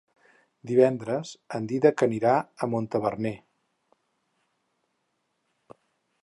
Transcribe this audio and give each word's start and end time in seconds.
Divendres 0.69 1.33
en 1.57 1.67
Dídac 1.71 2.03
anirà 2.07 2.31
a 2.39 2.69
Montaverner. 2.71 3.35